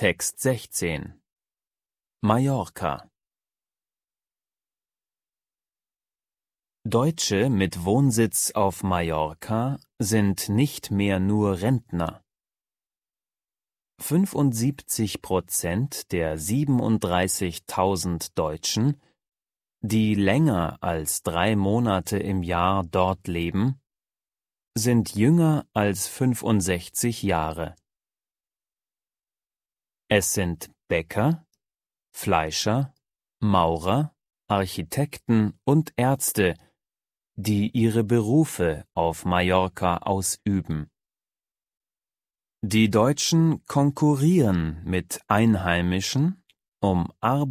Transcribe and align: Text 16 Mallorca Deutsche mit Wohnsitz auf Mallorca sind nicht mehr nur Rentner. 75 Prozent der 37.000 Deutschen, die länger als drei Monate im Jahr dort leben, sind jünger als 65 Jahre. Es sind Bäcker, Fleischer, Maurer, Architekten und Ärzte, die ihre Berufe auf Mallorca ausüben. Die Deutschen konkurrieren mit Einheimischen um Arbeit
Text 0.00 0.38
16 0.38 1.20
Mallorca 2.20 3.10
Deutsche 6.84 7.50
mit 7.50 7.84
Wohnsitz 7.84 8.52
auf 8.52 8.84
Mallorca 8.84 9.80
sind 9.98 10.50
nicht 10.50 10.92
mehr 10.92 11.18
nur 11.18 11.62
Rentner. 11.62 12.22
75 14.00 15.20
Prozent 15.20 16.12
der 16.12 16.38
37.000 16.38 18.36
Deutschen, 18.36 19.02
die 19.80 20.14
länger 20.14 20.80
als 20.80 21.24
drei 21.24 21.56
Monate 21.56 22.18
im 22.18 22.44
Jahr 22.44 22.84
dort 22.84 23.26
leben, 23.26 23.80
sind 24.76 25.16
jünger 25.16 25.66
als 25.72 26.06
65 26.06 27.24
Jahre. 27.24 27.74
Es 30.10 30.32
sind 30.32 30.70
Bäcker, 30.88 31.46
Fleischer, 32.14 32.94
Maurer, 33.40 34.16
Architekten 34.48 35.58
und 35.64 35.92
Ärzte, 35.96 36.54
die 37.36 37.70
ihre 37.70 38.04
Berufe 38.04 38.86
auf 38.94 39.26
Mallorca 39.26 39.98
ausüben. 39.98 40.90
Die 42.62 42.90
Deutschen 42.90 43.64
konkurrieren 43.66 44.82
mit 44.84 45.20
Einheimischen 45.28 46.42
um 46.80 47.12
Arbeit 47.20 47.46